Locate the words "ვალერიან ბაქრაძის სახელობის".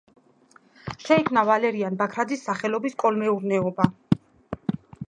1.49-2.99